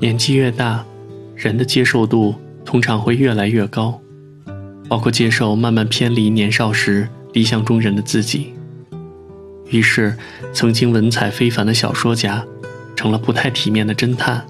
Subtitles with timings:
[0.00, 0.82] 年纪越大，
[1.36, 4.00] 人的接受度通常会越来越高，
[4.88, 8.54] 包括接受慢慢偏离年少时理想中人的自己。
[9.68, 10.16] 于是，
[10.54, 12.42] 曾经文采非凡的小说家，
[12.96, 14.42] 成了不太体面的侦探，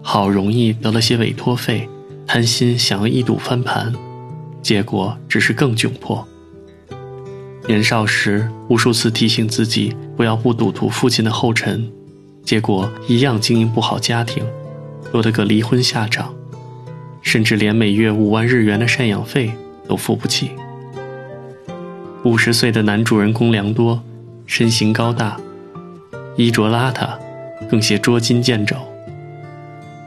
[0.00, 1.88] 好容易得了些委托费，
[2.24, 3.92] 贪心想要一睹翻盘，
[4.62, 6.24] 结果只是更窘迫。
[7.66, 11.90] 年少时无数次提醒自己不要不赌徒父亲的后尘，
[12.44, 14.44] 结果一样经营不好家庭，
[15.12, 16.34] 落得个离婚下场，
[17.22, 19.52] 甚至连每月五万日元的赡养费
[19.88, 20.50] 都付不起。
[22.24, 24.02] 五十岁的男主人公良多。
[24.44, 25.40] 身形高大，
[26.36, 27.16] 衣着邋遢，
[27.70, 28.76] 更些捉襟见肘。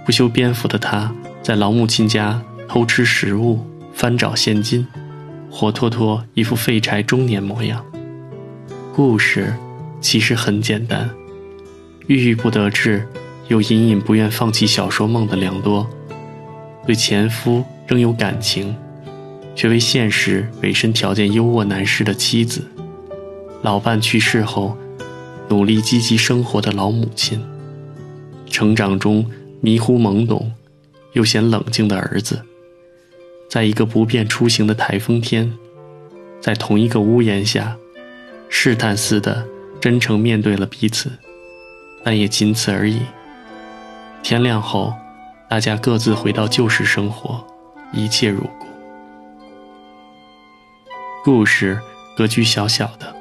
[0.06, 1.12] 不修边幅的他，
[1.42, 4.86] 在老母亲家偷吃食物，翻找现金，
[5.50, 7.84] 活脱脱一副废柴中年模样。
[8.94, 9.56] 故事
[10.00, 11.10] 其实很简单：
[12.08, 13.08] 郁郁不得志，
[13.48, 15.90] 又隐隐不愿放弃小说梦的良多，
[16.86, 18.76] 对前夫仍有感情，
[19.56, 22.64] 却为现实委身条件优渥难事的妻子。
[23.64, 24.78] 老伴去世后，
[25.50, 27.40] 努力积极生活的老母亲；
[28.52, 29.26] 成长中
[29.60, 30.52] 迷糊懵懂，
[31.14, 32.40] 又显冷静的儿子，
[33.50, 35.52] 在一个不便出行的台风天，
[36.40, 37.76] 在同一个屋檐下，
[38.48, 39.44] 试探似的
[39.82, 41.12] 真诚面对了彼此，
[42.06, 43.02] 但也仅此而已。
[44.22, 44.94] 天亮后，
[45.50, 47.44] 大家各自回到旧时生活，
[47.92, 48.68] 一切如故。
[51.24, 51.82] 故事
[52.16, 53.14] 格局小小的。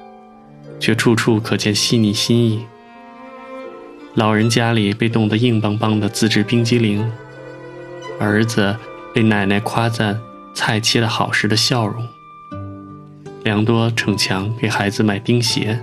[0.81, 2.67] 却处处可见细腻心意。
[4.15, 7.11] 老人家里被冻得硬邦邦的自制冰激凌，
[8.21, 8.77] 儿子
[9.15, 10.21] 被奶奶夸赞
[10.55, 12.07] 菜切得好时的笑容。
[13.45, 15.81] 良多逞强给孩子买钉鞋，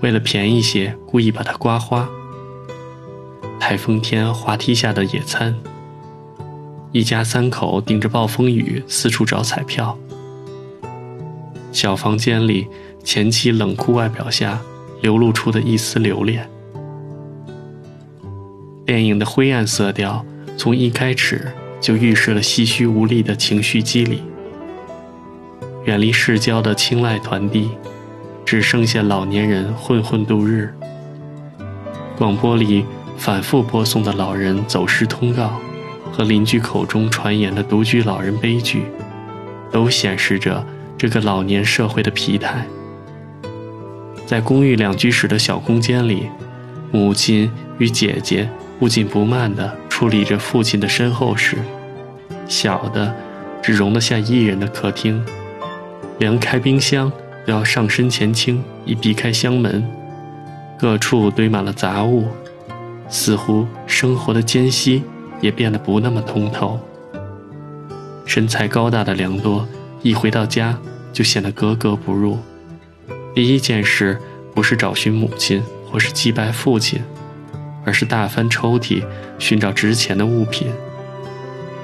[0.00, 2.08] 为了便宜些，故意把它刮花。
[3.64, 5.54] 台风天滑梯下的野餐，
[6.90, 9.96] 一家三口顶着暴风雨四处找彩票。
[11.70, 12.66] 小房间里。
[13.04, 14.60] 前妻冷酷外表下
[15.00, 16.48] 流露出的一丝留恋。
[18.86, 20.24] 电影的灰暗色调
[20.56, 24.22] 从一开始就预示了唏嘘无力的情绪机理。
[25.84, 27.70] 远离世交的青睐团地，
[28.44, 30.72] 只剩下老年人混混度日。
[32.16, 32.84] 广播里
[33.22, 35.52] 反复播送的老人走失通告，
[36.10, 38.82] 和邻居口中传言的独居老人悲剧，
[39.70, 40.66] 都显示着
[40.98, 42.66] 这个老年社会的疲态。
[44.26, 46.28] 在公寓两居室的小空间里，
[46.90, 48.50] 母亲与姐姐
[48.80, 51.58] 不紧不慢地处理着父亲的身后事。
[52.48, 53.14] 小的
[53.62, 55.24] 只容得下一人的客厅，
[56.18, 57.08] 连开冰箱
[57.46, 59.88] 都要上身前倾，以避开箱门。
[60.76, 62.26] 各处堆满了杂物，
[63.12, 65.02] 似乎生活的间隙
[65.42, 66.80] 也变得不那么通透。
[68.24, 69.68] 身材高大的良多
[70.00, 70.78] 一回到家
[71.12, 72.38] 就显得格格不入。
[73.34, 74.18] 第一件事
[74.54, 77.02] 不是找寻母亲或是祭拜父亲，
[77.84, 79.04] 而是大翻抽屉
[79.38, 80.68] 寻找值钱的物品。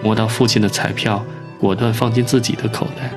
[0.02, 1.22] 摸到父亲的彩票，
[1.60, 3.10] 果断放进自己的口袋，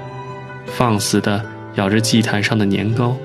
[0.66, 1.42] 放肆地
[1.76, 3.16] 咬着祭坛上的年糕。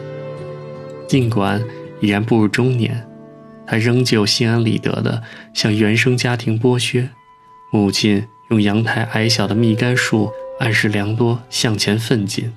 [1.08, 1.60] 尽管
[2.00, 3.04] 已然步入中年，
[3.66, 5.22] 他仍旧心安理得地
[5.53, 7.09] 向原生家庭剥削。
[7.72, 12.53] 母亲用阳台矮小的蜜柑树暗示良多向前奋进。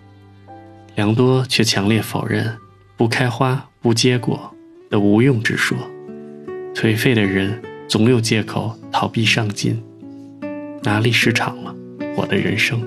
[0.96, 2.58] 良多却强烈否认
[2.96, 4.54] “不开花不结果”
[4.90, 5.78] 的无用之说。
[6.76, 9.82] 颓废的人总有借口逃避上进。
[10.84, 11.76] 哪里市场了？
[12.16, 12.82] 我的人生。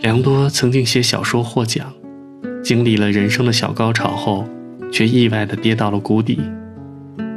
[0.00, 1.92] 良多曾经写小说获奖，
[2.64, 4.48] 经历了人生的小高潮后，
[4.90, 6.40] 却意外地跌到了谷底，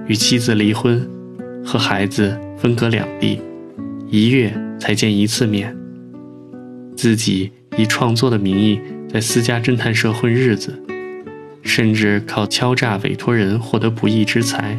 [0.08, 1.08] 与妻子离婚，
[1.66, 3.42] 和孩子分隔两地，
[4.10, 5.76] 一月才见一次面。
[6.96, 8.80] 自己以创作的名义。
[9.14, 10.74] 在私家侦探社混日子，
[11.62, 14.76] 甚至靠敲诈委托人获得不义之财。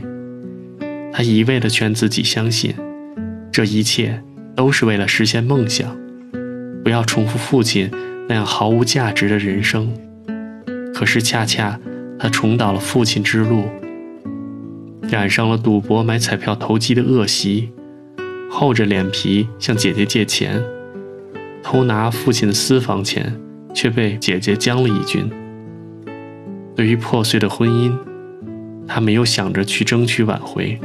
[1.12, 2.74] 他一味地劝自己相信，
[3.52, 4.20] 这一切
[4.56, 5.96] 都是为了实现梦想，
[6.82, 7.88] 不要重复父亲
[8.28, 9.94] 那样毫无价值的人生。
[10.92, 11.78] 可是恰恰
[12.18, 13.68] 他重蹈了父亲之路，
[15.08, 17.70] 染上了赌博、买彩票投机的恶习，
[18.50, 20.62] 厚着脸皮向姐姐借钱，
[21.62, 23.40] 偷拿父亲的私房钱。
[23.74, 25.28] 却被姐姐将了一军。
[26.76, 27.92] 对于破碎的婚姻，
[28.86, 30.78] 他没有想着去争取挽回，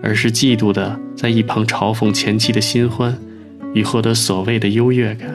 [0.00, 3.18] 而是嫉妒的在一旁嘲讽前妻的新欢
[3.74, 5.28] 以获得所谓的优越感。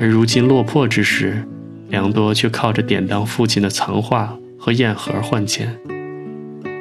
[0.00, 1.46] 而如今落魄之时，
[1.90, 5.78] 良多却靠着典当父亲的藏画和砚盒换钱。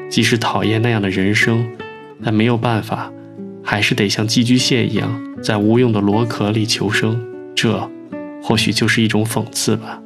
[0.10, 1.68] 即使讨厌那样的人生，
[2.24, 3.12] 但没有办法，
[3.64, 5.10] 还是得像寄居蟹一样
[5.42, 7.20] 在无用的螺壳里求生。
[7.56, 7.90] 这，
[8.42, 10.02] 或许就是一种讽刺吧。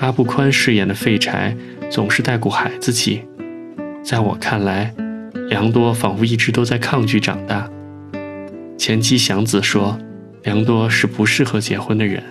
[0.00, 1.54] 阿布宽饰演的废柴
[1.90, 3.22] 总是带股孩子气，
[4.02, 4.94] 在我看来，
[5.48, 7.68] 良多仿佛一直都在抗拒长大。
[8.78, 9.98] 前妻祥子说，
[10.44, 12.22] 良多是不适合结婚的人，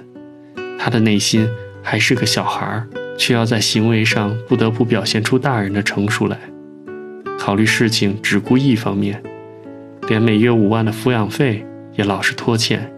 [0.79, 1.47] 他的内心
[1.83, 6.39] 还是个小孩儿，却要在行为上不得不表现出大人的成熟来。
[7.39, 9.23] 考虑事情只顾一方面，
[10.09, 11.65] 连每月五万的抚养费
[11.95, 12.91] 也老是拖欠，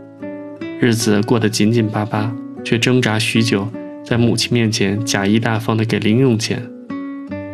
[0.79, 2.35] 日子过得紧紧巴巴，
[2.65, 3.69] 却挣扎许久。
[4.03, 6.67] 在母亲面前假意大方地给零用钱，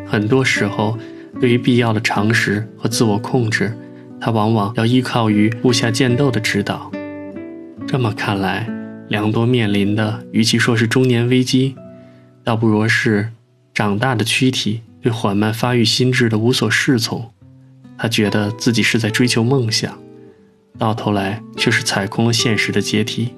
[0.07, 0.97] 很多时候，
[1.41, 3.77] 对于必要的常识和自我控制，
[4.19, 6.89] 他往往要依靠于部下剑斗的指导。
[7.85, 8.65] 这么看来，
[9.09, 11.75] 良多面临的与其说是中年危机，
[12.45, 13.29] 倒不如是
[13.73, 17.31] 长大的躯体对缓慢发育心智的无所适从。
[17.97, 19.97] 他觉得自己是在追求梦想，
[20.77, 23.33] 到头来却是踩空了现实的阶梯。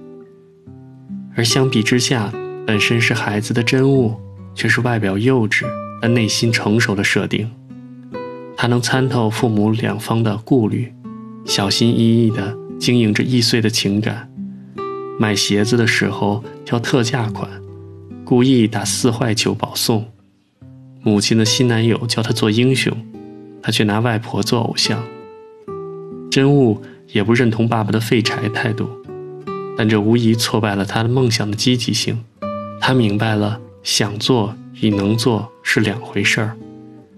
[1.36, 2.34] 而相比之下，
[2.68, 4.20] 本身是孩子的真悟，
[4.54, 5.66] 却是外表幼稚
[6.02, 7.50] 但内心成熟的设定。
[8.58, 10.94] 他能参透父母两方的顾虑，
[11.46, 14.30] 小心翼翼地经营着易碎的情感。
[15.18, 17.50] 买鞋子的时候挑特价款，
[18.26, 20.06] 故意打四坏九保送。
[21.02, 22.96] 母亲的新男友叫他做英雄，
[23.62, 25.02] 他却拿外婆做偶像。
[26.30, 26.82] 真悟
[27.12, 28.90] 也不认同爸爸的废柴态度，
[29.78, 32.24] 但这无疑挫败了他的梦想的积极性。
[32.82, 36.56] 他明白了，想做与能做是两回事儿，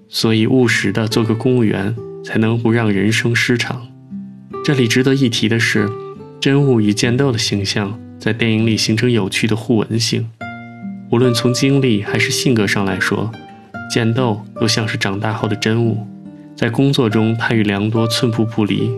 [0.07, 3.87] 所以务实的做个公务员，才能不让人生失常。
[4.63, 5.89] 这里值得一提的是，
[6.39, 10.29] 真悟与剑斗的形象在电影里形成有趣的互文性。
[11.11, 13.31] 无论从经历还是性格上来说，
[13.91, 16.07] 剑斗又像是长大后的真悟。
[16.55, 18.89] 在工作中，他与良多寸步不离，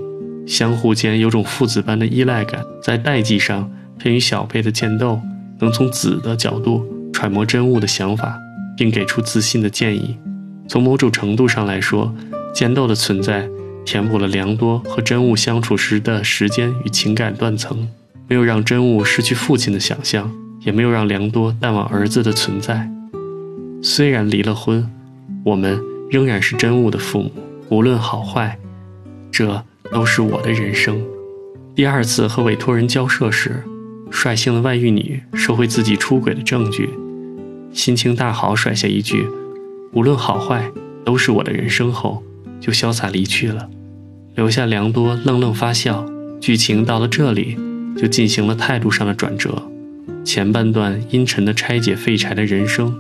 [0.46, 2.64] 相互间有种父子般的依赖感。
[2.80, 3.68] 在代际上，
[3.98, 5.20] 偏于小辈的剑斗。
[5.60, 8.38] 能从子的角度揣摩真悟的想法，
[8.78, 10.16] 并给出自信的建议。
[10.68, 12.14] 从某种程度上来说，
[12.54, 13.48] 剑斗的存在
[13.86, 17.88] 填补了良多和真悟相处时的时间与情感断层，
[18.28, 20.30] 没有让真悟失去父亲的想象，
[20.62, 22.90] 也没有让良多淡忘儿子的存在。
[23.86, 24.90] 虽然离了婚，
[25.44, 25.78] 我们
[26.10, 27.32] 仍然是真悟的父母，
[27.68, 28.58] 无论好坏，
[29.30, 31.04] 这都是我的人生。
[31.76, 33.62] 第二次和委托人交涉时。
[34.10, 36.88] 率性的外遇女收回自己出轨的证据，
[37.74, 39.28] 心情大好，甩下一句
[39.92, 40.72] “无论好坏
[41.04, 42.22] 都是我的人生”后，
[42.62, 43.68] 就潇洒离去了，
[44.36, 46.06] 留下良多愣愣发笑。
[46.40, 47.58] 剧情到了这里，
[47.98, 49.64] 就进行了态度上的转折。
[50.24, 52.96] 前半段阴沉的拆解废柴的人生，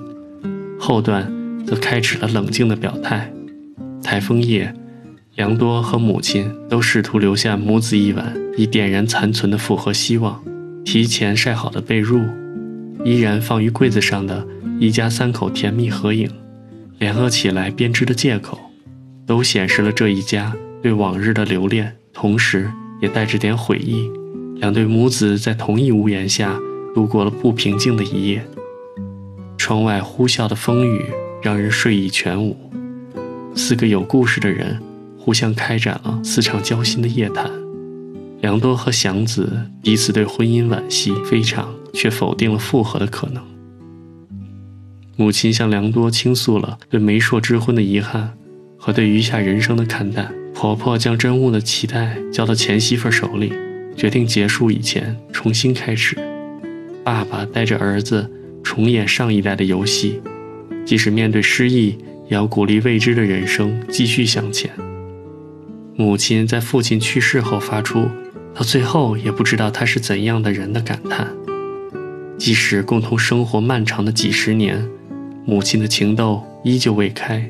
[0.80, 1.32] 后段
[1.66, 3.32] 则开始了冷静的表态。
[4.04, 4.74] 台风夜，
[5.36, 10.44] 良多和母亲都试图留下母子一晚，以点燃残存的复合希望。
[10.84, 12.22] 提前晒好的被褥，
[13.06, 14.46] 依然放于柜子上的
[14.80, 16.30] 一家三口甜蜜合影，
[17.00, 18.60] 联合起来编织的借口，
[19.26, 22.70] 都显示了这一家对往日的留恋，同时
[23.02, 24.10] 也带着点悔意。
[24.58, 26.60] 两对母子在同一屋檐下
[26.94, 28.46] 度过了不平静的一夜。
[29.58, 31.06] 窗外呼啸的风雨
[31.42, 32.56] 让人睡意全无。
[33.56, 34.80] 四个有故事的人
[35.18, 37.50] 互相开展了四场交心的夜谈。
[38.42, 43.42] 良多和祥子彼此对婚姻惋惜非常，却否定了复合的可能。
[45.16, 48.34] 母亲向良多倾诉了对媒妁之婚的遗憾
[48.78, 50.34] 和对余下人生的看淡。
[50.54, 53.52] 婆婆将真悟的脐带交到前媳妇手里，
[53.96, 56.16] 决定结束以前重新开始。
[57.04, 58.30] 爸爸带着儿子
[58.64, 60.22] 重演上一代的游戏，
[60.86, 61.98] 即使面对失意，
[62.30, 64.72] 也要鼓励未知的人生继续向前。
[65.96, 68.08] 母亲在父亲去世后发出。
[68.56, 71.28] 到最后也不知道他是怎样的人的感叹。
[72.38, 74.88] 即使共同生活漫长的几十年，
[75.44, 77.50] 母亲的情窦依旧未开，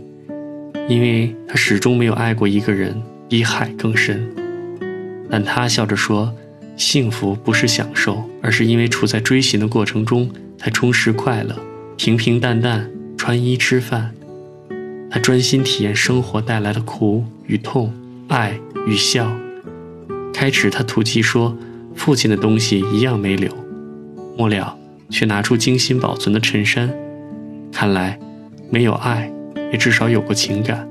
[0.88, 2.96] 因为她始终没有爱过一个人
[3.28, 4.26] 比海更深。
[5.30, 6.34] 但她笑着说
[6.78, 10.32] ：“幸福不是享受，而是因为处在追寻的过程中
[10.64, 11.54] 才充实快乐。
[11.98, 14.12] 平平淡淡穿衣吃饭，
[15.12, 17.94] 她专心体验生活带来的苦与痛、
[18.30, 19.30] 爱与笑。”
[20.34, 21.58] 开始，他吐气说
[21.96, 23.52] ：“父亲的东西一样没留。”
[24.38, 24.78] 末了，
[25.10, 26.90] 却拿出精心保存的衬衫。
[27.70, 28.18] 看来，
[28.70, 29.30] 没有爱，
[29.72, 30.88] 也至少有过情感。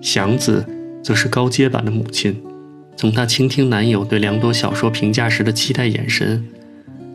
[0.00, 0.64] 祥子
[1.02, 2.40] 则是高阶版的母亲。
[2.96, 6.46] 从她倾听男友对良多小说评价时的期待眼神，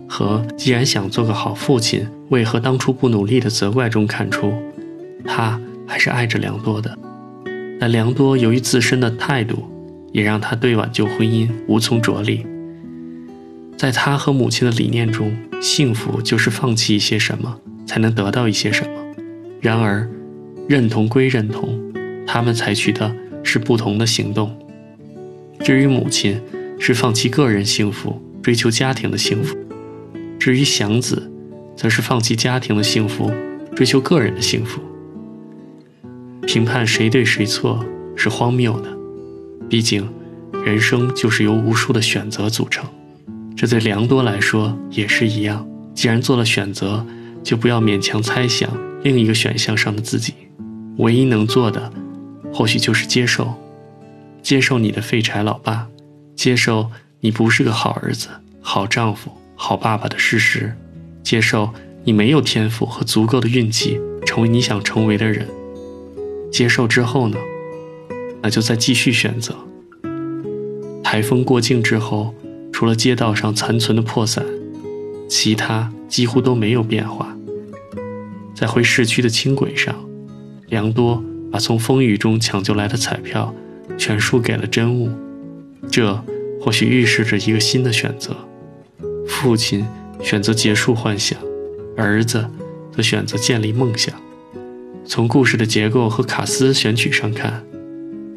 [0.09, 4.51] 和既然想做个好父亲，为何当初不努力的责怪中看出，
[5.23, 6.97] 他还是爱着良多的。
[7.79, 9.63] 但良多由于自身的态度，
[10.11, 12.45] 也让他对挽救婚姻无从着力。
[13.77, 18.89] 在他和母亲的理念中，幸福就是放弃一些什么，才能得到一些什么。
[19.61, 20.09] 然而，
[20.67, 21.79] 认同归认同，
[22.25, 24.53] 他们采取的是不同的行动。
[25.59, 26.41] 至于母亲，
[26.79, 29.55] 是放弃个人幸福，追求家庭的幸福；
[30.39, 31.29] 至于祥子，
[31.75, 33.29] 则是放弃家庭的幸福，
[33.75, 34.81] 追求个人的幸福。
[36.47, 38.89] 评判谁对谁错是荒谬的，
[39.69, 40.09] 毕竟，
[40.65, 42.87] 人生就是由无数的选择组成。
[43.55, 45.67] 这对良多来说也是一样。
[45.93, 47.05] 既然做了选择，
[47.43, 48.69] 就不要勉强猜想
[49.03, 50.33] 另一个选项上的自己。
[50.97, 51.91] 唯一能做的，
[52.53, 53.53] 或许就是接受，
[54.41, 55.87] 接受你的废柴老爸，
[56.35, 58.29] 接受你不是个好儿子、
[58.61, 59.29] 好丈夫、
[59.61, 60.73] 好爸爸的事实，
[61.21, 61.69] 接受
[62.05, 65.45] 你没有天赋和足够的运气成为你想成为的人。
[66.49, 67.37] 接受之后呢，
[68.41, 69.53] 那就再继续选择。
[71.03, 72.33] 台风过境之后，
[72.71, 74.45] 除了街道上残存的破伞，
[75.27, 77.35] 其他几乎都没有变化。
[78.55, 79.93] 在回市区的轻轨上，
[80.69, 83.53] 良多把从风雨中抢救来的彩票
[83.97, 85.11] 全输给了真物，
[85.91, 86.23] 这
[86.61, 88.37] 或许预示着一个新的选择。
[89.29, 89.85] 父亲
[90.21, 91.39] 选择结束幻想，
[91.95, 92.45] 儿子
[92.93, 94.13] 则选择建立梦想。
[95.05, 97.63] 从故事的结构和卡斯选取上看，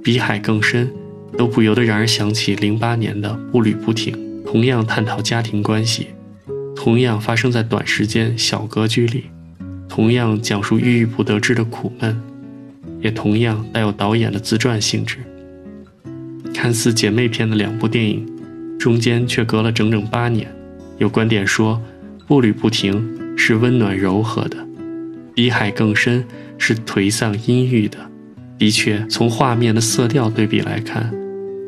[0.04, 0.92] 比海更深，
[1.36, 6.08] 都不由得让人想起零八年的步履不停，同样探讨家庭关系，
[6.76, 9.24] 同样发生在短时间小格局里，
[9.88, 12.22] 同样讲述郁郁不得志的苦闷，
[13.00, 15.16] 也同样带有导演的自传性质。
[16.54, 18.24] 看似姐妹篇的两部电影，
[18.78, 20.46] 中间却隔了整整八年。
[21.02, 21.82] 有观点说，
[22.28, 24.56] 步履不停是温暖柔和的，
[25.34, 26.24] 比海更深。
[26.58, 27.98] 是颓丧阴郁的，
[28.56, 31.12] 的确，从画面的色调对比来看，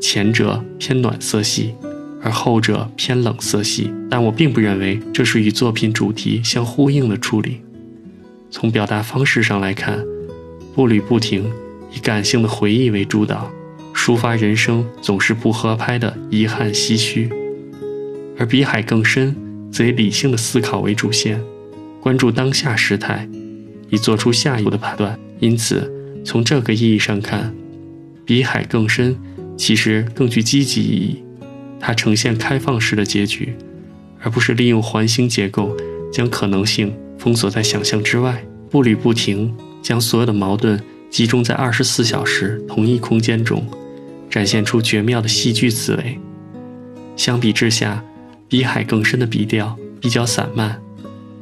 [0.00, 1.74] 前者偏暖色系，
[2.22, 3.92] 而后者偏冷色系。
[4.08, 7.60] 但我并不认为这是与作品主题相呼应的处理。
[8.52, 9.98] 从表达方式上来看，
[10.76, 11.50] 步履不停
[11.92, 13.50] 以感性的回忆为主导，
[13.92, 17.28] 抒发人生总是不合拍的遗憾唏嘘；
[18.38, 19.34] 而比海更深，
[19.70, 21.40] 则以理性的思考为主线，
[22.00, 23.28] 关注当下时态。
[23.90, 25.16] 以做出下一步的判断。
[25.38, 25.92] 因此，
[26.24, 27.54] 从这个意义上看，
[28.24, 29.16] 比海更深，
[29.56, 31.22] 其实更具积极意义。
[31.78, 33.54] 它呈现开放式的结局，
[34.20, 35.76] 而不是利用环形结构
[36.10, 38.42] 将可能性封锁在想象之外。
[38.70, 43.64] 步履不停，将所有的矛盾集中在二十四小时同一空间中，
[44.28, 46.18] 展现出绝妙的戏剧思维。
[47.16, 48.02] 相比之下，
[48.54, 50.80] 比海更深的笔调比较散漫。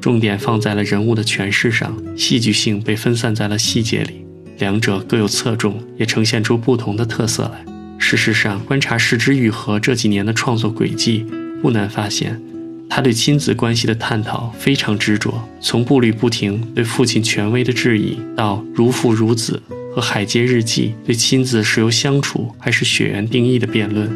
[0.00, 4.24] 重点放在了人物的诠释上，戏剧性被分散在了细节里，
[4.56, 7.70] 两者各有侧重，也呈现出不同的特色来。
[7.98, 11.26] 事实上，观察石之愈合这几年的创作轨迹，
[11.60, 12.40] 不难发现，
[12.88, 15.46] 他对亲子关系的探讨非常执着。
[15.60, 19.62] 从步履不停对父亲权威的质疑，到如父如子
[19.94, 24.10] 和海街日记对亲子是由相处还是血缘定义的辩论，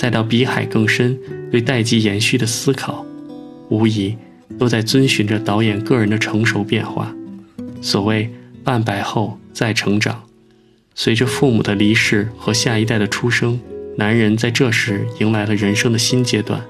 [0.00, 1.18] 再到比海更深
[1.50, 3.04] 对代际延续的思考，
[3.68, 4.16] 无疑。
[4.58, 7.14] 都在遵循着导演个人的成熟变化。
[7.82, 8.30] 所谓
[8.64, 10.22] “半百后再成长”，
[10.94, 13.60] 随着父母的离世和下一代的出生，
[13.96, 16.60] 男人在这时迎来了人生的新阶段，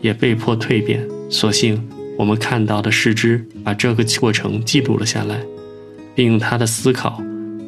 [0.00, 1.06] 也被迫蜕变。
[1.28, 5.40] 所幸，我们看到的是之把这个过程记录了下来，
[6.14, 7.22] 并用他的思考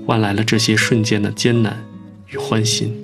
[0.06, 1.84] 换来了这些瞬间的艰难
[2.30, 3.03] 与欢欣。